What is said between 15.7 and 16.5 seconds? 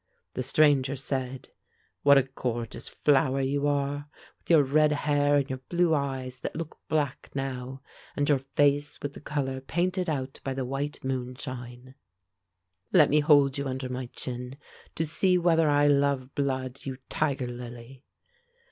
love